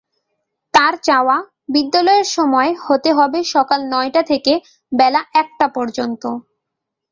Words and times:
তার 0.73 0.93
চাওয়া, 1.03 1.37
বিদ্যালয়ের 1.69 2.27
সময় 2.31 2.71
হতে 2.85 3.09
হবে 3.13 3.39
সকাল 3.53 3.79
নয়টা 3.93 4.21
থেকে 4.23 4.53
বেলা 4.91 5.21
একটা 5.41 5.65
পর্যন্ত। 5.75 6.23